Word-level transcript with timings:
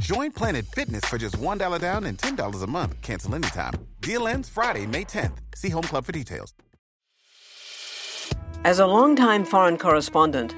Join 0.00 0.32
Planet 0.32 0.64
Fitness 0.64 1.04
for 1.04 1.18
just 1.18 1.36
$1 1.38 1.78
down 1.78 2.04
and 2.04 2.16
$10 2.16 2.62
a 2.62 2.66
month. 2.66 3.00
Cancel 3.02 3.34
anytime. 3.34 3.74
Deal 4.00 4.26
ends 4.26 4.48
Friday, 4.48 4.86
May 4.86 5.04
10th. 5.04 5.36
See 5.54 5.68
Home 5.68 5.82
Club 5.82 6.06
for 6.06 6.12
details. 6.12 6.54
As 8.64 8.78
a 8.78 8.86
longtime 8.86 9.44
foreign 9.44 9.76
correspondent, 9.76 10.54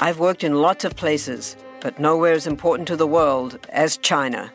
I've 0.00 0.18
worked 0.18 0.44
in 0.44 0.62
lots 0.62 0.84
of 0.86 0.96
places, 0.96 1.56
but 1.80 1.98
nowhere 1.98 2.32
as 2.32 2.46
important 2.46 2.88
to 2.88 2.96
the 2.96 3.06
world 3.06 3.58
as 3.68 3.98
China. 3.98 4.50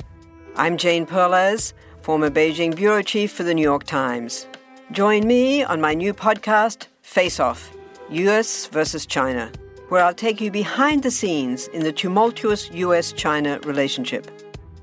I'm 0.56 0.76
Jane 0.76 1.06
Perlez, 1.06 1.74
former 2.02 2.32
Beijing 2.32 2.76
bureau 2.76 3.04
chief 3.04 3.32
for 3.32 3.44
the 3.44 3.54
New 3.54 3.62
York 3.62 3.84
Times. 3.84 4.48
Join 4.92 5.28
me 5.28 5.64
on 5.64 5.80
my 5.80 5.94
new 5.94 6.16
podcast, 6.16 6.88
Face 7.04 7.40
Off 7.40 7.72
US 8.10 8.66
versus 8.68 9.06
China, 9.06 9.52
where 9.92 10.02
I'll 10.06 10.14
take 10.14 10.40
you 10.40 10.50
behind 10.50 11.04
the 11.04 11.12
scenes 11.12 11.68
in 11.68 11.84
the 11.84 11.92
tumultuous 11.92 12.72
US 12.72 13.12
China 13.12 13.60
relationship. 13.66 14.26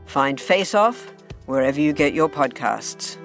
Find 0.05 0.39
Face 0.39 0.75
Off 0.75 1.11
wherever 1.47 1.81
you 1.81 1.95
get 1.95 2.12
your 2.12 2.29
podcasts. 2.29 3.17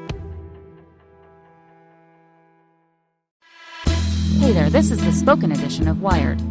Hey 4.39 4.53
there, 4.53 4.69
this 4.69 4.91
is 4.91 5.03
the 5.03 5.11
spoken 5.11 5.51
edition 5.51 5.89
of 5.89 6.01
Wired. 6.01 6.41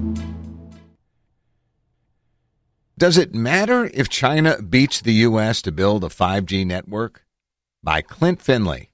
Does 2.99 3.17
it 3.17 3.35
matter 3.35 3.91
if 3.95 4.11
China 4.11 4.61
beats 4.61 5.01
the 5.01 5.15
U.S. 5.29 5.63
to 5.63 5.73
build 5.73 6.05
a 6.05 6.09
5G 6.09 6.67
network? 6.67 7.25
By 7.83 8.03
Klint 8.03 8.43
Finley. 8.43 8.92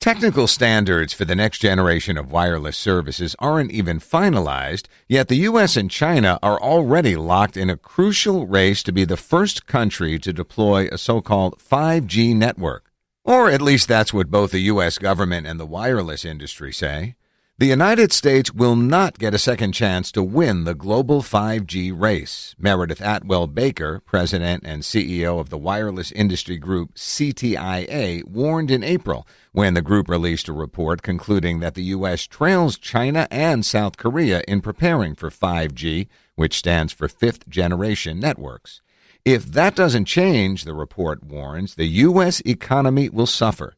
Technical 0.00 0.46
standards 0.46 1.12
for 1.12 1.24
the 1.24 1.34
next 1.34 1.58
generation 1.58 2.16
of 2.16 2.30
wireless 2.30 2.76
services 2.76 3.34
aren't 3.40 3.72
even 3.72 3.98
finalized, 3.98 4.86
yet 5.08 5.26
the 5.26 5.48
U.S. 5.50 5.76
and 5.76 5.90
China 5.90 6.38
are 6.40 6.60
already 6.60 7.16
locked 7.16 7.56
in 7.56 7.68
a 7.68 7.76
crucial 7.76 8.46
race 8.46 8.84
to 8.84 8.92
be 8.92 9.04
the 9.04 9.16
first 9.16 9.66
country 9.66 10.16
to 10.20 10.32
deploy 10.32 10.86
a 10.92 10.98
so 10.98 11.20
called 11.20 11.58
5G 11.58 12.36
network. 12.36 12.92
Or 13.24 13.50
at 13.50 13.60
least 13.60 13.88
that's 13.88 14.14
what 14.14 14.30
both 14.30 14.52
the 14.52 14.70
U.S. 14.70 14.98
government 14.98 15.48
and 15.48 15.58
the 15.58 15.66
wireless 15.66 16.24
industry 16.24 16.72
say. 16.72 17.16
The 17.60 17.66
United 17.66 18.12
States 18.12 18.54
will 18.54 18.76
not 18.76 19.18
get 19.18 19.34
a 19.34 19.38
second 19.38 19.72
chance 19.72 20.12
to 20.12 20.22
win 20.22 20.62
the 20.62 20.76
global 20.76 21.22
5G 21.22 21.90
race. 21.92 22.54
Meredith 22.56 23.00
Atwell 23.00 23.48
Baker, 23.48 24.00
president 24.06 24.62
and 24.64 24.84
CEO 24.84 25.40
of 25.40 25.50
the 25.50 25.58
wireless 25.58 26.12
industry 26.12 26.56
group 26.56 26.94
CTIA, 26.94 28.22
warned 28.28 28.70
in 28.70 28.84
April 28.84 29.26
when 29.50 29.74
the 29.74 29.82
group 29.82 30.08
released 30.08 30.46
a 30.46 30.52
report 30.52 31.02
concluding 31.02 31.58
that 31.58 31.74
the 31.74 31.82
U.S. 31.98 32.28
trails 32.28 32.78
China 32.78 33.26
and 33.28 33.66
South 33.66 33.96
Korea 33.96 34.44
in 34.46 34.60
preparing 34.60 35.16
for 35.16 35.28
5G, 35.28 36.06
which 36.36 36.58
stands 36.58 36.92
for 36.92 37.08
fifth 37.08 37.48
generation 37.48 38.20
networks. 38.20 38.82
If 39.24 39.46
that 39.46 39.74
doesn't 39.74 40.04
change, 40.04 40.62
the 40.62 40.74
report 40.74 41.24
warns, 41.24 41.74
the 41.74 41.88
U.S. 42.06 42.40
economy 42.46 43.08
will 43.08 43.26
suffer. 43.26 43.74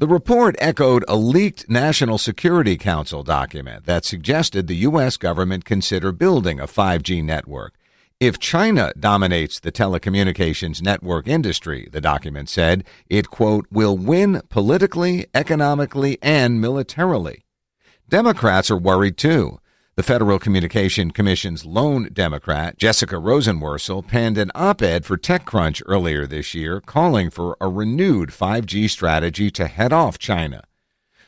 The 0.00 0.08
report 0.08 0.56
echoed 0.60 1.04
a 1.08 1.14
leaked 1.14 1.68
National 1.68 2.16
Security 2.16 2.78
Council 2.78 3.22
document 3.22 3.84
that 3.84 4.06
suggested 4.06 4.66
the 4.66 4.76
U.S. 4.88 5.18
government 5.18 5.66
consider 5.66 6.10
building 6.10 6.58
a 6.58 6.66
5G 6.66 7.22
network. 7.22 7.74
If 8.18 8.38
China 8.38 8.94
dominates 8.98 9.60
the 9.60 9.70
telecommunications 9.70 10.80
network 10.80 11.28
industry, 11.28 11.86
the 11.92 12.00
document 12.00 12.48
said, 12.48 12.84
it, 13.10 13.28
quote, 13.28 13.66
will 13.70 13.94
win 13.94 14.40
politically, 14.48 15.26
economically, 15.34 16.16
and 16.22 16.62
militarily. 16.62 17.44
Democrats 18.08 18.70
are 18.70 18.78
worried 18.78 19.18
too. 19.18 19.60
The 20.00 20.04
Federal 20.04 20.38
Communication 20.38 21.10
Commission's 21.10 21.66
lone 21.66 22.08
Democrat, 22.10 22.78
Jessica 22.78 23.16
Rosenworcel, 23.16 24.08
penned 24.08 24.38
an 24.38 24.50
op 24.54 24.80
ed 24.80 25.04
for 25.04 25.18
TechCrunch 25.18 25.82
earlier 25.84 26.26
this 26.26 26.54
year 26.54 26.80
calling 26.80 27.28
for 27.28 27.54
a 27.60 27.68
renewed 27.68 28.30
5G 28.30 28.88
strategy 28.88 29.50
to 29.50 29.66
head 29.66 29.92
off 29.92 30.18
China. 30.18 30.64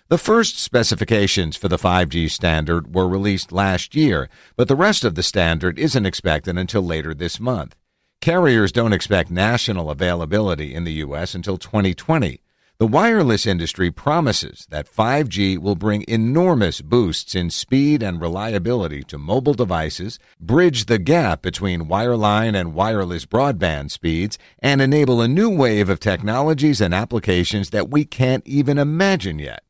The 0.08 0.16
first 0.16 0.58
specifications 0.58 1.54
for 1.54 1.68
the 1.68 1.76
5G 1.76 2.30
standard 2.30 2.94
were 2.94 3.06
released 3.06 3.52
last 3.52 3.94
year, 3.94 4.30
but 4.56 4.68
the 4.68 4.74
rest 4.74 5.04
of 5.04 5.16
the 5.16 5.22
standard 5.22 5.78
isn't 5.78 6.06
expected 6.06 6.56
until 6.56 6.80
later 6.80 7.12
this 7.12 7.38
month. 7.38 7.76
Carriers 8.22 8.72
don't 8.72 8.94
expect 8.94 9.30
national 9.30 9.90
availability 9.90 10.74
in 10.74 10.84
the 10.84 10.94
U.S. 11.04 11.34
until 11.34 11.58
2020. 11.58 12.40
The 12.82 12.88
wireless 12.88 13.46
industry 13.46 13.92
promises 13.92 14.66
that 14.70 14.92
5G 14.92 15.56
will 15.58 15.76
bring 15.76 16.04
enormous 16.08 16.80
boosts 16.80 17.36
in 17.36 17.48
speed 17.50 18.02
and 18.02 18.20
reliability 18.20 19.04
to 19.04 19.18
mobile 19.18 19.54
devices, 19.54 20.18
bridge 20.40 20.86
the 20.86 20.98
gap 20.98 21.42
between 21.42 21.86
wireline 21.86 22.60
and 22.60 22.74
wireless 22.74 23.24
broadband 23.24 23.92
speeds, 23.92 24.36
and 24.58 24.82
enable 24.82 25.20
a 25.20 25.28
new 25.28 25.48
wave 25.48 25.88
of 25.88 26.00
technologies 26.00 26.80
and 26.80 26.92
applications 26.92 27.70
that 27.70 27.88
we 27.88 28.04
can't 28.04 28.44
even 28.48 28.78
imagine 28.78 29.38
yet. 29.38 29.62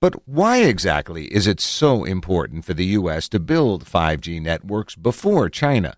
But 0.00 0.26
why 0.26 0.62
exactly 0.62 1.26
is 1.26 1.46
it 1.46 1.60
so 1.60 2.02
important 2.02 2.64
for 2.64 2.74
the 2.74 2.86
U.S. 2.98 3.28
to 3.28 3.38
build 3.38 3.84
5G 3.84 4.42
networks 4.42 4.96
before 4.96 5.48
China? 5.50 5.94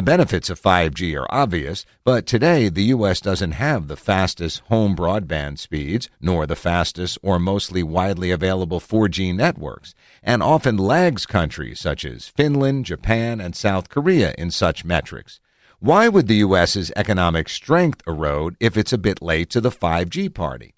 The 0.00 0.04
benefits 0.04 0.48
of 0.48 0.58
5G 0.58 1.14
are 1.20 1.26
obvious, 1.28 1.84
but 2.04 2.24
today 2.24 2.70
the 2.70 2.84
U.S. 2.84 3.20
doesn't 3.20 3.52
have 3.52 3.86
the 3.86 3.98
fastest 3.98 4.60
home 4.70 4.96
broadband 4.96 5.58
speeds, 5.58 6.08
nor 6.22 6.46
the 6.46 6.56
fastest 6.56 7.18
or 7.20 7.38
mostly 7.38 7.82
widely 7.82 8.30
available 8.30 8.80
4G 8.80 9.36
networks, 9.36 9.94
and 10.22 10.42
often 10.42 10.78
lags 10.78 11.26
countries 11.26 11.80
such 11.80 12.06
as 12.06 12.28
Finland, 12.28 12.86
Japan, 12.86 13.42
and 13.42 13.54
South 13.54 13.90
Korea 13.90 14.34
in 14.38 14.50
such 14.50 14.86
metrics. 14.86 15.38
Why 15.80 16.08
would 16.08 16.28
the 16.28 16.36
U.S.'s 16.36 16.90
economic 16.96 17.50
strength 17.50 18.00
erode 18.06 18.56
if 18.58 18.78
it's 18.78 18.94
a 18.94 18.96
bit 18.96 19.20
late 19.20 19.50
to 19.50 19.60
the 19.60 19.70
5G 19.70 20.32
party? 20.32 20.72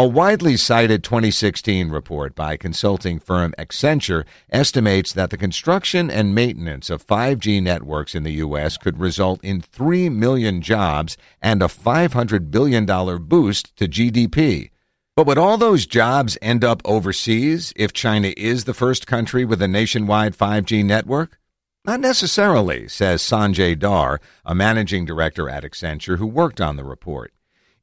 A 0.00 0.06
widely 0.06 0.56
cited 0.56 1.02
2016 1.02 1.88
report 1.88 2.36
by 2.36 2.56
consulting 2.56 3.18
firm 3.18 3.52
Accenture 3.58 4.24
estimates 4.48 5.12
that 5.12 5.30
the 5.30 5.36
construction 5.36 6.08
and 6.08 6.36
maintenance 6.36 6.88
of 6.88 7.04
5G 7.04 7.60
networks 7.60 8.14
in 8.14 8.22
the 8.22 8.34
U.S. 8.34 8.76
could 8.76 9.00
result 9.00 9.42
in 9.42 9.60
3 9.60 10.08
million 10.10 10.62
jobs 10.62 11.16
and 11.42 11.60
a 11.60 11.66
$500 11.66 12.48
billion 12.48 12.86
boost 12.86 13.74
to 13.76 13.88
GDP. 13.88 14.70
But 15.16 15.26
would 15.26 15.36
all 15.36 15.58
those 15.58 15.84
jobs 15.84 16.38
end 16.40 16.62
up 16.62 16.80
overseas 16.84 17.72
if 17.74 17.92
China 17.92 18.32
is 18.36 18.66
the 18.66 18.74
first 18.74 19.04
country 19.04 19.44
with 19.44 19.60
a 19.60 19.66
nationwide 19.66 20.38
5G 20.38 20.84
network? 20.84 21.40
Not 21.84 21.98
necessarily, 21.98 22.86
says 22.86 23.20
Sanjay 23.20 23.74
Dhar, 23.74 24.18
a 24.44 24.54
managing 24.54 25.06
director 25.06 25.50
at 25.50 25.64
Accenture 25.64 26.18
who 26.18 26.26
worked 26.28 26.60
on 26.60 26.76
the 26.76 26.84
report. 26.84 27.32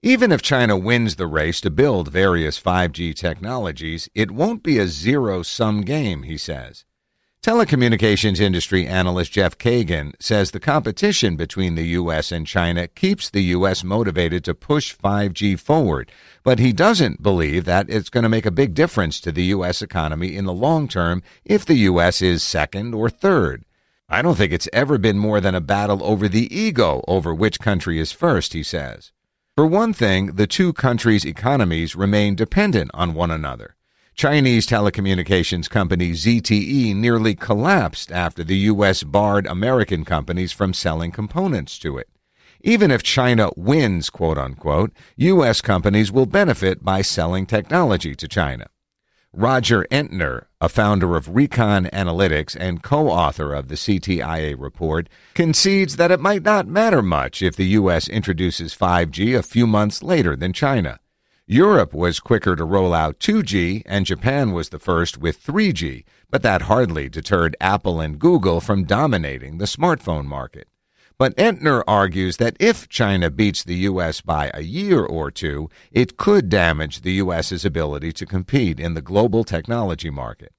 Even 0.07 0.31
if 0.31 0.43
China 0.43 0.77
wins 0.77 1.15
the 1.15 1.25
race 1.25 1.59
to 1.61 1.71
build 1.71 2.11
various 2.11 2.61
5G 2.61 3.15
technologies, 3.15 4.07
it 4.13 4.29
won't 4.29 4.61
be 4.61 4.77
a 4.77 4.87
zero 4.87 5.41
sum 5.41 5.81
game, 5.81 6.21
he 6.21 6.37
says. 6.37 6.85
Telecommunications 7.41 8.39
industry 8.39 8.85
analyst 8.85 9.31
Jeff 9.31 9.57
Kagan 9.57 10.13
says 10.19 10.51
the 10.51 10.59
competition 10.59 11.35
between 11.35 11.73
the 11.73 11.87
U.S. 11.99 12.31
and 12.31 12.45
China 12.45 12.87
keeps 12.87 13.31
the 13.31 13.41
U.S. 13.55 13.83
motivated 13.83 14.43
to 14.43 14.53
push 14.53 14.95
5G 14.95 15.59
forward, 15.59 16.11
but 16.43 16.59
he 16.59 16.71
doesn't 16.71 17.23
believe 17.23 17.65
that 17.65 17.89
it's 17.89 18.11
going 18.11 18.21
to 18.21 18.29
make 18.29 18.45
a 18.45 18.51
big 18.51 18.75
difference 18.75 19.19
to 19.21 19.31
the 19.31 19.45
U.S. 19.45 19.81
economy 19.81 20.35
in 20.35 20.45
the 20.45 20.53
long 20.53 20.87
term 20.87 21.23
if 21.43 21.65
the 21.65 21.77
U.S. 21.89 22.21
is 22.21 22.43
second 22.43 22.93
or 22.93 23.09
third. 23.09 23.65
I 24.07 24.21
don't 24.21 24.35
think 24.35 24.53
it's 24.53 24.69
ever 24.71 24.99
been 24.99 25.17
more 25.17 25.41
than 25.41 25.55
a 25.55 25.61
battle 25.61 26.03
over 26.03 26.27
the 26.29 26.55
ego 26.55 27.03
over 27.07 27.33
which 27.33 27.59
country 27.59 27.97
is 27.97 28.11
first, 28.11 28.53
he 28.53 28.61
says. 28.61 29.11
For 29.55 29.65
one 29.65 29.93
thing, 29.93 30.35
the 30.35 30.47
two 30.47 30.73
countries' 30.73 31.23
economies 31.23 31.95
remain 31.95 32.35
dependent 32.35 32.91
on 32.93 33.13
one 33.13 33.31
another. 33.31 33.77
Chinese 34.13 34.67
telecommunications 34.67 35.69
company 35.69 36.11
ZTE 36.11 36.93
nearly 36.93 37.35
collapsed 37.35 38.11
after 38.11 38.43
the 38.43 38.57
U.S. 38.73 39.03
barred 39.03 39.47
American 39.47 40.03
companies 40.03 40.51
from 40.51 40.73
selling 40.73 41.09
components 41.13 41.79
to 41.79 41.97
it. 41.97 42.09
Even 42.59 42.91
if 42.91 43.01
China 43.01 43.49
wins, 43.55 44.09
quote 44.09 44.37
unquote, 44.37 44.91
U.S. 45.15 45.61
companies 45.61 46.11
will 46.11 46.25
benefit 46.25 46.83
by 46.83 47.01
selling 47.01 47.45
technology 47.45 48.13
to 48.13 48.27
China. 48.27 48.67
Roger 49.37 49.85
Entner, 49.91 50.45
a 50.61 50.69
founder 50.69 51.17
of 51.17 51.35
Recon 51.35 51.87
Analytics 51.87 52.55
and 52.57 52.81
co 52.81 53.09
author 53.09 53.53
of 53.53 53.67
the 53.67 53.75
CTIA 53.75 54.55
report, 54.57 55.09
concedes 55.33 55.97
that 55.97 56.09
it 56.09 56.21
might 56.21 56.43
not 56.43 56.67
matter 56.67 57.01
much 57.01 57.41
if 57.41 57.57
the 57.57 57.67
U.S. 57.79 58.07
introduces 58.07 58.73
5G 58.73 59.37
a 59.37 59.43
few 59.43 59.67
months 59.67 60.01
later 60.01 60.37
than 60.37 60.53
China. 60.53 61.01
Europe 61.47 61.93
was 61.93 62.21
quicker 62.21 62.55
to 62.55 62.63
roll 62.63 62.93
out 62.93 63.19
2G, 63.19 63.83
and 63.85 64.05
Japan 64.05 64.53
was 64.53 64.69
the 64.69 64.79
first 64.79 65.17
with 65.17 65.45
3G, 65.45 66.05
but 66.29 66.41
that 66.41 66.63
hardly 66.63 67.09
deterred 67.09 67.57
Apple 67.59 67.99
and 67.99 68.17
Google 68.17 68.61
from 68.61 68.85
dominating 68.85 69.57
the 69.57 69.65
smartphone 69.65 70.25
market. 70.25 70.69
But 71.17 71.35
Entner 71.37 71.81
argues 71.87 72.37
that 72.37 72.57
if 72.59 72.89
China 72.89 73.29
beats 73.29 73.63
the 73.63 73.75
U.S. 73.89 74.19
by 74.19 74.51
a 74.53 74.61
year 74.61 75.05
or 75.05 75.31
two, 75.31 75.69
it 75.91 76.17
could 76.17 76.49
damage 76.49 77.01
the 77.01 77.13
U.S.'s 77.13 77.63
ability 77.63 78.11
to 78.13 78.25
compete 78.25 78.79
in 78.79 78.95
the 78.95 79.01
global 79.01 79.45
technology 79.45 80.09
market. 80.09 80.51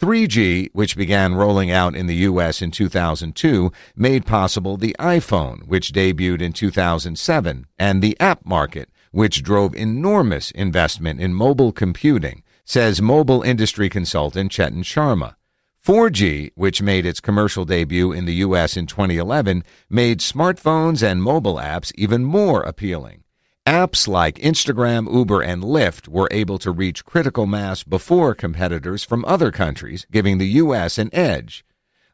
3G, 0.00 0.70
which 0.72 0.96
began 0.96 1.34
rolling 1.34 1.70
out 1.70 1.94
in 1.94 2.06
the 2.06 2.24
U.S. 2.26 2.62
in 2.62 2.70
2002, 2.70 3.70
made 3.94 4.26
possible 4.26 4.76
the 4.76 4.96
iPhone, 4.98 5.66
which 5.68 5.92
debuted 5.92 6.40
in 6.40 6.52
2007, 6.52 7.66
and 7.78 8.02
the 8.02 8.18
app 8.18 8.44
market, 8.44 8.88
which 9.12 9.42
drove 9.42 9.74
enormous 9.76 10.50
investment 10.52 11.20
in 11.20 11.34
mobile 11.34 11.70
computing, 11.70 12.42
says 12.64 13.02
mobile 13.02 13.42
industry 13.42 13.88
consultant 13.88 14.50
Chetan 14.50 14.82
Sharma. 14.82 15.36
4G, 15.84 16.52
which 16.54 16.80
made 16.80 17.04
its 17.04 17.18
commercial 17.18 17.64
debut 17.64 18.12
in 18.12 18.24
the 18.24 18.34
U.S. 18.34 18.76
in 18.76 18.86
2011, 18.86 19.64
made 19.90 20.20
smartphones 20.20 21.02
and 21.02 21.20
mobile 21.20 21.56
apps 21.56 21.90
even 21.96 22.22
more 22.22 22.62
appealing. 22.62 23.24
Apps 23.66 24.06
like 24.06 24.36
Instagram, 24.36 25.12
Uber, 25.12 25.40
and 25.40 25.64
Lyft 25.64 26.06
were 26.06 26.28
able 26.30 26.58
to 26.58 26.70
reach 26.70 27.04
critical 27.04 27.46
mass 27.46 27.82
before 27.82 28.32
competitors 28.32 29.02
from 29.02 29.24
other 29.24 29.50
countries, 29.50 30.06
giving 30.12 30.38
the 30.38 30.48
U.S. 30.62 30.98
an 30.98 31.10
edge. 31.12 31.64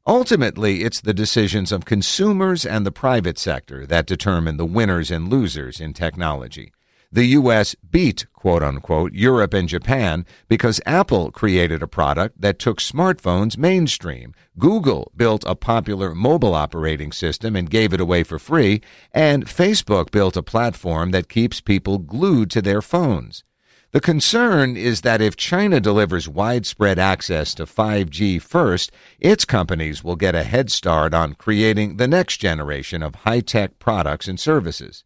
Ultimately, 0.06 0.82
it's 0.82 1.02
the 1.02 1.12
decisions 1.12 1.70
of 1.70 1.84
consumers 1.84 2.64
and 2.64 2.86
the 2.86 2.92
private 2.92 3.38
sector 3.38 3.84
that 3.86 4.06
determine 4.06 4.56
the 4.56 4.64
winners 4.64 5.10
and 5.10 5.28
losers 5.28 5.78
in 5.78 5.92
technology 5.92 6.72
the 7.10 7.24
U.S. 7.24 7.74
beat, 7.90 8.26
quote 8.34 8.62
unquote, 8.62 9.12
Europe 9.14 9.54
and 9.54 9.68
Japan 9.68 10.26
because 10.46 10.80
Apple 10.84 11.30
created 11.30 11.82
a 11.82 11.88
product 11.88 12.40
that 12.40 12.58
took 12.58 12.80
smartphones 12.80 13.56
mainstream. 13.56 14.34
Google 14.58 15.10
built 15.16 15.42
a 15.46 15.54
popular 15.54 16.14
mobile 16.14 16.54
operating 16.54 17.12
system 17.12 17.56
and 17.56 17.70
gave 17.70 17.94
it 17.94 18.00
away 18.00 18.24
for 18.24 18.38
free. 18.38 18.82
And 19.12 19.46
Facebook 19.46 20.10
built 20.10 20.36
a 20.36 20.42
platform 20.42 21.10
that 21.12 21.28
keeps 21.28 21.60
people 21.60 21.98
glued 21.98 22.50
to 22.50 22.60
their 22.60 22.82
phones. 22.82 23.42
The 23.92 24.00
concern 24.02 24.76
is 24.76 25.00
that 25.00 25.22
if 25.22 25.34
China 25.34 25.80
delivers 25.80 26.28
widespread 26.28 26.98
access 26.98 27.54
to 27.54 27.64
5G 27.64 28.42
first, 28.42 28.92
its 29.18 29.46
companies 29.46 30.04
will 30.04 30.16
get 30.16 30.34
a 30.34 30.42
head 30.42 30.70
start 30.70 31.14
on 31.14 31.32
creating 31.32 31.96
the 31.96 32.06
next 32.06 32.36
generation 32.36 33.02
of 33.02 33.14
high 33.14 33.40
tech 33.40 33.78
products 33.78 34.28
and 34.28 34.38
services. 34.38 35.04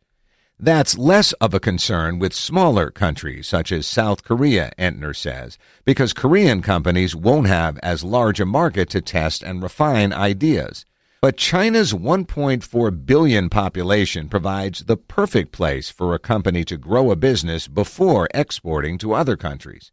That's 0.64 0.96
less 0.96 1.32
of 1.40 1.54
a 1.54 1.58
concern 1.58 2.20
with 2.20 2.32
smaller 2.32 2.92
countries 2.92 3.48
such 3.48 3.72
as 3.72 3.84
South 3.84 4.22
Korea, 4.22 4.70
Entner 4.78 5.14
says, 5.14 5.58
because 5.84 6.12
Korean 6.12 6.62
companies 6.62 7.16
won't 7.16 7.48
have 7.48 7.80
as 7.82 8.04
large 8.04 8.38
a 8.38 8.46
market 8.46 8.88
to 8.90 9.00
test 9.00 9.42
and 9.42 9.60
refine 9.60 10.12
ideas. 10.12 10.86
But 11.20 11.36
China's 11.36 11.92
1.4 11.92 13.04
billion 13.04 13.48
population 13.48 14.28
provides 14.28 14.84
the 14.84 14.96
perfect 14.96 15.50
place 15.50 15.90
for 15.90 16.14
a 16.14 16.20
company 16.20 16.64
to 16.66 16.76
grow 16.76 17.10
a 17.10 17.16
business 17.16 17.66
before 17.66 18.28
exporting 18.32 18.98
to 18.98 19.14
other 19.14 19.36
countries. 19.36 19.90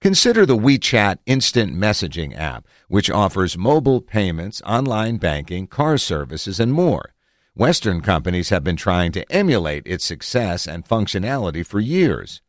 Consider 0.00 0.46
the 0.46 0.56
WeChat 0.56 1.16
instant 1.26 1.74
messaging 1.74 2.38
app, 2.38 2.68
which 2.86 3.10
offers 3.10 3.58
mobile 3.58 4.00
payments, 4.00 4.62
online 4.64 5.16
banking, 5.16 5.66
car 5.66 5.98
services, 5.98 6.60
and 6.60 6.72
more. 6.72 7.12
Western 7.54 8.00
companies 8.00 8.48
have 8.48 8.64
been 8.64 8.76
trying 8.76 9.12
to 9.12 9.30
emulate 9.30 9.86
its 9.86 10.06
success 10.06 10.66
and 10.66 10.88
functionality 10.88 11.64
for 11.64 11.80
years. 11.80 12.40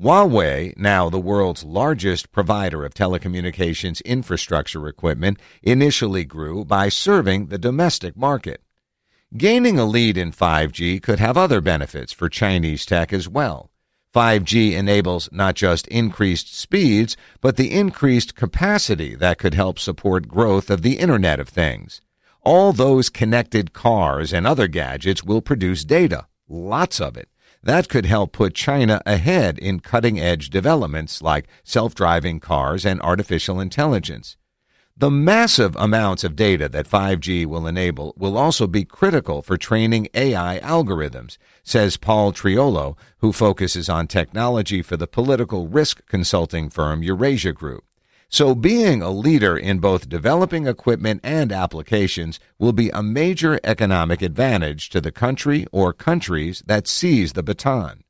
Huawei, 0.00 0.74
now 0.78 1.10
the 1.10 1.20
world's 1.20 1.62
largest 1.62 2.32
provider 2.32 2.82
of 2.82 2.94
telecommunications 2.94 4.02
infrastructure 4.06 4.88
equipment, 4.88 5.38
initially 5.62 6.24
grew 6.24 6.64
by 6.64 6.88
serving 6.88 7.48
the 7.48 7.58
domestic 7.58 8.16
market. 8.16 8.62
Gaining 9.36 9.78
a 9.78 9.84
lead 9.84 10.16
in 10.16 10.32
5G 10.32 11.02
could 11.02 11.18
have 11.18 11.36
other 11.36 11.60
benefits 11.60 12.14
for 12.14 12.30
Chinese 12.30 12.86
tech 12.86 13.12
as 13.12 13.28
well. 13.28 13.70
5G 14.14 14.72
enables 14.72 15.28
not 15.30 15.54
just 15.54 15.86
increased 15.88 16.56
speeds, 16.58 17.14
but 17.42 17.56
the 17.56 17.72
increased 17.72 18.34
capacity 18.34 19.14
that 19.16 19.36
could 19.36 19.52
help 19.52 19.78
support 19.78 20.28
growth 20.28 20.70
of 20.70 20.80
the 20.80 20.98
Internet 20.98 21.40
of 21.40 21.50
Things. 21.50 22.00
All 22.46 22.72
those 22.72 23.10
connected 23.10 23.72
cars 23.72 24.32
and 24.32 24.46
other 24.46 24.68
gadgets 24.68 25.24
will 25.24 25.42
produce 25.42 25.84
data, 25.84 26.28
lots 26.48 27.00
of 27.00 27.16
it. 27.16 27.28
That 27.64 27.88
could 27.88 28.06
help 28.06 28.30
put 28.30 28.54
China 28.54 29.02
ahead 29.04 29.58
in 29.58 29.80
cutting 29.80 30.20
edge 30.20 30.48
developments 30.48 31.20
like 31.20 31.48
self 31.64 31.96
driving 31.96 32.38
cars 32.38 32.86
and 32.86 33.02
artificial 33.02 33.58
intelligence. 33.58 34.36
The 34.96 35.10
massive 35.10 35.74
amounts 35.74 36.22
of 36.22 36.36
data 36.36 36.68
that 36.68 36.86
5G 36.88 37.46
will 37.46 37.66
enable 37.66 38.14
will 38.16 38.38
also 38.38 38.68
be 38.68 38.84
critical 38.84 39.42
for 39.42 39.56
training 39.56 40.06
AI 40.14 40.60
algorithms, 40.62 41.38
says 41.64 41.96
Paul 41.96 42.32
Triolo, 42.32 42.96
who 43.18 43.32
focuses 43.32 43.88
on 43.88 44.06
technology 44.06 44.82
for 44.82 44.96
the 44.96 45.08
political 45.08 45.66
risk 45.66 46.06
consulting 46.06 46.70
firm 46.70 47.02
Eurasia 47.02 47.52
Group. 47.52 47.82
So, 48.28 48.54
being 48.56 49.02
a 49.02 49.10
leader 49.10 49.56
in 49.56 49.78
both 49.78 50.08
developing 50.08 50.66
equipment 50.66 51.20
and 51.22 51.52
applications 51.52 52.40
will 52.58 52.72
be 52.72 52.90
a 52.90 53.02
major 53.02 53.60
economic 53.62 54.20
advantage 54.20 54.90
to 54.90 55.00
the 55.00 55.12
country 55.12 55.66
or 55.70 55.92
countries 55.92 56.62
that 56.66 56.88
seize 56.88 57.34
the 57.34 57.44
baton. 57.44 58.02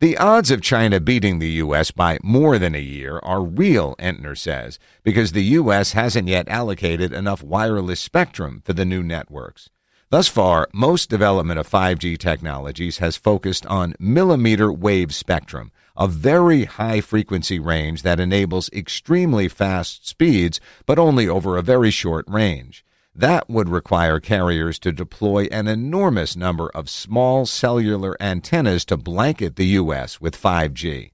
The 0.00 0.18
odds 0.18 0.50
of 0.50 0.60
China 0.60 0.98
beating 0.98 1.38
the 1.38 1.50
U.S. 1.62 1.92
by 1.92 2.18
more 2.22 2.58
than 2.58 2.74
a 2.74 2.80
year 2.80 3.20
are 3.22 3.42
real, 3.42 3.94
Entner 4.00 4.36
says, 4.36 4.78
because 5.04 5.30
the 5.30 5.44
U.S. 5.44 5.92
hasn't 5.92 6.28
yet 6.28 6.48
allocated 6.48 7.12
enough 7.12 7.42
wireless 7.42 8.00
spectrum 8.00 8.62
for 8.64 8.72
the 8.72 8.84
new 8.84 9.02
networks. 9.02 9.70
Thus 10.12 10.28
far, 10.28 10.68
most 10.74 11.08
development 11.08 11.58
of 11.58 11.66
5G 11.66 12.18
technologies 12.18 12.98
has 12.98 13.16
focused 13.16 13.64
on 13.64 13.94
millimeter 13.98 14.70
wave 14.70 15.14
spectrum, 15.14 15.72
a 15.96 16.06
very 16.06 16.64
high 16.64 17.00
frequency 17.00 17.58
range 17.58 18.02
that 18.02 18.20
enables 18.20 18.68
extremely 18.74 19.48
fast 19.48 20.06
speeds, 20.06 20.60
but 20.84 20.98
only 20.98 21.26
over 21.26 21.56
a 21.56 21.62
very 21.62 21.90
short 21.90 22.26
range. 22.28 22.84
That 23.14 23.48
would 23.48 23.70
require 23.70 24.20
carriers 24.20 24.78
to 24.80 24.92
deploy 24.92 25.44
an 25.44 25.66
enormous 25.66 26.36
number 26.36 26.68
of 26.74 26.90
small 26.90 27.46
cellular 27.46 28.14
antennas 28.20 28.84
to 28.84 28.98
blanket 28.98 29.56
the 29.56 29.80
U.S. 29.80 30.20
with 30.20 30.38
5G. 30.38 31.12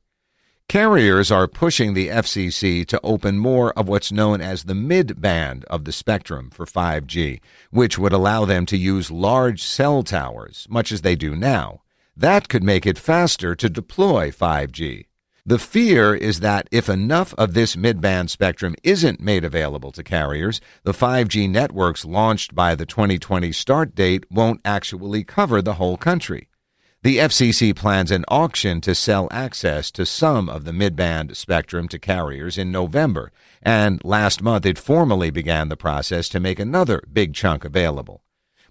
Carriers 0.68 1.30
are 1.30 1.48
pushing 1.48 1.94
the 1.94 2.08
FCC 2.08 2.84
to 2.88 3.00
open 3.02 3.38
more 3.38 3.72
of 3.72 3.88
what's 3.88 4.12
known 4.12 4.42
as 4.42 4.64
the 4.64 4.74
mid 4.74 5.18
band 5.18 5.64
of 5.64 5.86
the 5.86 5.92
spectrum 5.92 6.50
for 6.50 6.66
5G, 6.66 7.40
which 7.70 7.98
would 7.98 8.12
allow 8.12 8.44
them 8.44 8.66
to 8.66 8.76
use 8.76 9.10
large 9.10 9.62
cell 9.62 10.02
towers, 10.02 10.66
much 10.68 10.92
as 10.92 11.00
they 11.00 11.16
do 11.16 11.34
now. 11.34 11.80
That 12.14 12.50
could 12.50 12.62
make 12.62 12.84
it 12.84 12.98
faster 12.98 13.54
to 13.54 13.70
deploy 13.70 14.30
5G. 14.30 15.06
The 15.46 15.58
fear 15.58 16.14
is 16.14 16.40
that 16.40 16.68
if 16.70 16.90
enough 16.90 17.32
of 17.38 17.54
this 17.54 17.74
mid-band 17.74 18.30
spectrum 18.30 18.74
isn't 18.82 19.22
made 19.22 19.46
available 19.46 19.92
to 19.92 20.04
carriers, 20.04 20.60
the 20.82 20.92
5G 20.92 21.48
networks 21.48 22.04
launched 22.04 22.54
by 22.54 22.74
the 22.74 22.84
2020 22.84 23.52
start 23.52 23.94
date 23.94 24.26
won't 24.30 24.60
actually 24.66 25.24
cover 25.24 25.62
the 25.62 25.74
whole 25.74 25.96
country. 25.96 26.48
The 27.04 27.18
FCC 27.18 27.76
plans 27.76 28.10
an 28.10 28.24
auction 28.26 28.80
to 28.80 28.92
sell 28.92 29.28
access 29.30 29.92
to 29.92 30.04
some 30.04 30.48
of 30.48 30.64
the 30.64 30.72
mid-band 30.72 31.36
spectrum 31.36 31.86
to 31.88 31.98
carriers 31.98 32.58
in 32.58 32.72
November, 32.72 33.30
and 33.62 34.04
last 34.04 34.42
month 34.42 34.66
it 34.66 34.78
formally 34.78 35.30
began 35.30 35.68
the 35.68 35.76
process 35.76 36.28
to 36.30 36.40
make 36.40 36.58
another 36.58 37.00
big 37.12 37.34
chunk 37.34 37.64
available. 37.64 38.24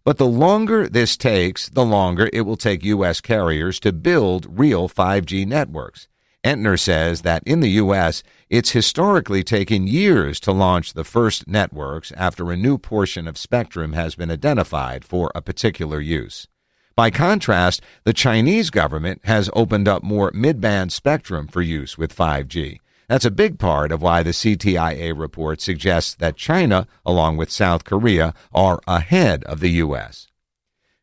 But 0.03 0.17
the 0.17 0.27
longer 0.27 0.89
this 0.89 1.15
takes, 1.15 1.69
the 1.69 1.85
longer 1.85 2.29
it 2.33 2.41
will 2.41 2.57
take 2.57 2.83
U.S. 2.83 3.21
carriers 3.21 3.79
to 3.79 3.93
build 3.93 4.59
real 4.59 4.89
5G 4.89 5.47
networks. 5.47 6.09
Entner 6.43 6.77
says 6.77 7.21
that 7.21 7.43
in 7.45 7.61
the 7.61 7.71
U.S., 7.71 8.23
it's 8.49 8.71
historically 8.71 9.41
taken 9.41 9.87
years 9.87 10.41
to 10.41 10.51
launch 10.51 10.93
the 10.93 11.05
first 11.05 11.47
networks 11.47 12.11
after 12.17 12.51
a 12.51 12.57
new 12.57 12.77
portion 12.77 13.25
of 13.25 13.37
spectrum 13.37 13.93
has 13.93 14.15
been 14.15 14.31
identified 14.31 15.05
for 15.05 15.31
a 15.33 15.41
particular 15.41 16.01
use. 16.01 16.49
By 16.97 17.11
contrast, 17.11 17.83
the 18.05 18.11
Chinese 18.11 18.71
government 18.71 19.21
has 19.25 19.51
opened 19.53 19.87
up 19.87 20.01
more 20.01 20.31
mid-band 20.33 20.91
spectrum 20.91 21.47
for 21.47 21.61
use 21.61 21.95
with 21.95 22.15
5G. 22.15 22.79
That's 23.07 23.23
a 23.23 23.29
big 23.29 23.59
part 23.59 23.91
of 23.91 24.01
why 24.01 24.23
the 24.23 24.31
CTIA 24.31 25.15
report 25.15 25.61
suggests 25.61 26.15
that 26.15 26.37
China, 26.37 26.87
along 27.05 27.37
with 27.37 27.51
South 27.51 27.83
Korea, 27.83 28.33
are 28.51 28.79
ahead 28.87 29.43
of 29.43 29.59
the 29.59 29.69
U.S. 29.73 30.27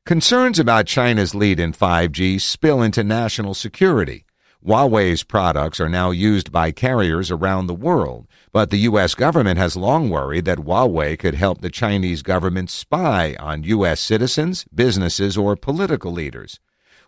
Concerns 0.04 0.58
about 0.58 0.88
China's 0.88 1.32
lead 1.32 1.60
in 1.60 1.72
5G 1.72 2.40
spill 2.40 2.82
into 2.82 3.04
national 3.04 3.54
security. 3.54 4.23
Huawei's 4.66 5.24
products 5.24 5.78
are 5.78 5.90
now 5.90 6.10
used 6.10 6.50
by 6.50 6.72
carriers 6.72 7.30
around 7.30 7.66
the 7.66 7.74
world, 7.74 8.26
but 8.50 8.70
the 8.70 8.78
U.S. 8.78 9.14
government 9.14 9.58
has 9.58 9.76
long 9.76 10.08
worried 10.08 10.46
that 10.46 10.60
Huawei 10.60 11.18
could 11.18 11.34
help 11.34 11.60
the 11.60 11.68
Chinese 11.68 12.22
government 12.22 12.70
spy 12.70 13.36
on 13.38 13.64
U.S. 13.64 14.00
citizens, 14.00 14.64
businesses, 14.74 15.36
or 15.36 15.54
political 15.54 16.12
leaders. 16.12 16.60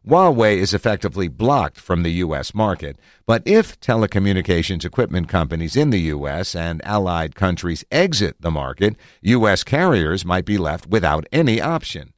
Huawei 0.07 0.59
is 0.59 0.75
effectively 0.75 1.29
blocked 1.29 1.79
from 1.79 2.03
the 2.03 2.13
U.S. 2.27 2.55
market, 2.55 2.99
but 3.25 3.43
if 3.47 3.81
telecommunications 3.81 4.85
equipment 4.85 5.27
companies 5.31 5.77
in 5.77 5.89
the 5.89 6.01
U.S. 6.13 6.55
and 6.55 6.85
allied 6.85 7.35
countries 7.35 7.87
exit 7.91 8.37
the 8.39 8.51
market, 8.51 8.97
U.S. 9.23 9.65
carriers 9.65 10.27
might 10.27 10.45
be 10.45 10.59
left 10.59 10.89
without 10.89 11.27
any 11.33 11.59
option. 11.63 12.13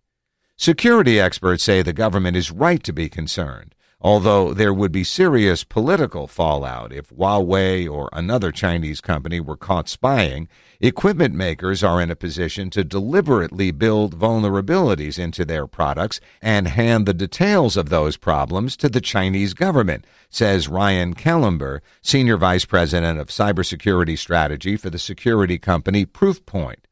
Security 0.56 1.20
experts 1.20 1.62
say 1.62 1.80
the 1.80 1.92
government 1.92 2.36
is 2.36 2.50
right 2.50 2.82
to 2.82 2.92
be 2.92 3.08
concerned 3.08 3.76
although 4.00 4.54
there 4.54 4.72
would 4.72 4.92
be 4.92 5.02
serious 5.02 5.64
political 5.64 6.26
fallout 6.26 6.92
if 6.92 7.10
Huawei 7.10 7.90
or 7.90 8.08
another 8.12 8.52
Chinese 8.52 9.00
company 9.00 9.40
were 9.40 9.56
caught 9.56 9.88
spying, 9.88 10.48
equipment 10.80 11.34
makers 11.34 11.82
are 11.82 12.00
in 12.00 12.10
a 12.10 12.16
position 12.16 12.70
to 12.70 12.84
deliberately 12.84 13.70
build 13.70 14.18
vulnerabilities 14.18 15.18
into 15.18 15.44
their 15.44 15.66
products 15.66 16.20
and 16.40 16.68
hand 16.68 17.06
the 17.06 17.14
details 17.14 17.76
of 17.76 17.88
those 17.88 18.16
problems 18.16 18.76
to 18.76 18.88
the 18.88 19.00
Chinese 19.00 19.52
government, 19.52 20.04
says 20.30 20.68
Ryan 20.68 21.14
Kalember, 21.14 21.80
Senior 22.00 22.36
Vice 22.36 22.64
President 22.64 23.18
of 23.18 23.28
Cybersecurity 23.28 24.16
Strategy 24.16 24.76
for 24.76 24.90
the 24.90 24.98
security 24.98 25.58
company 25.58 26.06
Proofpoint. 26.06 26.87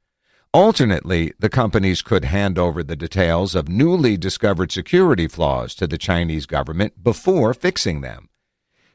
Alternately, 0.57 1.35
the 1.39 1.51
companies 1.51 2.01
could 2.01 2.25
hand 2.25 2.59
over 2.59 2.83
the 2.83 2.97
details 2.97 3.55
of 3.55 3.69
newly 3.69 4.17
discovered 4.17 4.73
security 4.73 5.29
flaws 5.29 5.75
to 5.75 5.87
the 5.87 5.99
Chinese 5.99 6.47
government 6.47 7.05
before 7.05 7.53
fixing 7.53 8.01
them. 8.01 8.31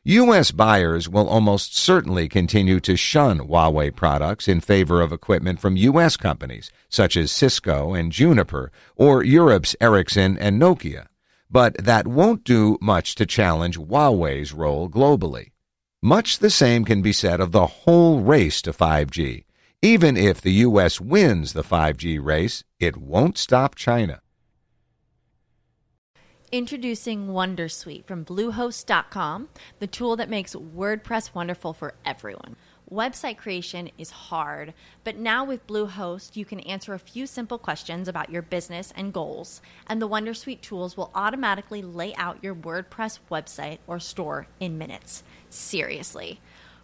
U.S. 0.04 0.50
buyers 0.50 1.08
will 1.08 1.30
almost 1.30 1.78
certainly 1.78 2.28
continue 2.28 2.80
to 2.80 2.96
shun 2.96 3.42
Huawei 3.42 3.96
products 3.96 4.48
in 4.48 4.60
favor 4.60 5.02
of 5.02 5.12
equipment 5.12 5.60
from 5.60 5.76
U.S. 5.76 6.18
companies, 6.18 6.72
such 6.90 7.16
as 7.16 7.32
Cisco 7.32 7.94
and 7.94 8.12
Juniper, 8.12 8.72
or 8.96 9.24
Europe's 9.24 9.76
Ericsson 9.80 10.40
and 10.40 10.60
Nokia. 10.60 11.10
But 11.48 11.78
that 11.78 12.08
won't 12.08 12.44
do 12.44 12.80
much 12.82 13.14
to 13.14 13.28
challenge 13.28 13.78
Huawei's 13.78 14.52
role 14.52 14.90
globally. 14.90 15.52
Much 16.02 16.40
the 16.40 16.50
same 16.50 16.86
can 16.86 17.04
be 17.04 17.14
said 17.14 17.40
of 17.40 17.52
the 17.52 17.68
whole 17.68 18.22
race 18.22 18.64
to 18.64 18.74
5G. 18.74 19.44
Even 19.84 20.16
if 20.16 20.40
the 20.40 20.54
U.S. 20.68 21.02
wins 21.02 21.54
the 21.54 21.64
5G 21.64 22.24
race, 22.24 22.64
it 22.80 22.98
won't 22.98 23.36
stop 23.36 23.74
China. 23.74 24.22
Introducing 26.52 27.30
Wondersuite 27.30 28.06
from 28.06 28.24
Bluehost.com, 28.24 29.50
the 29.80 29.88
tool 29.88 30.16
that 30.18 30.30
makes 30.30 30.54
WordPress 30.54 31.34
wonderful 31.34 31.74
for 31.74 31.96
everyone. 32.06 32.58
Website 32.92 33.38
creation 33.38 33.90
is 33.98 34.12
hard, 34.12 34.76
but 35.04 35.18
now 35.18 35.44
with 35.44 35.66
Bluehost, 35.66 36.36
you 36.36 36.46
can 36.46 36.60
answer 36.60 36.94
a 36.94 37.00
few 37.00 37.26
simple 37.26 37.58
questions 37.58 38.08
about 38.08 38.30
your 38.30 38.44
business 38.44 38.94
and 38.96 39.12
goals, 39.12 39.64
and 39.88 40.00
the 40.00 40.08
Wondersuite 40.08 40.62
tools 40.62 40.96
will 40.96 41.10
automatically 41.16 41.82
lay 41.82 42.14
out 42.18 42.44
your 42.44 42.54
WordPress 42.54 43.18
website 43.32 43.80
or 43.88 44.00
store 44.00 44.46
in 44.60 44.78
minutes. 44.78 45.24
Seriously. 45.50 46.40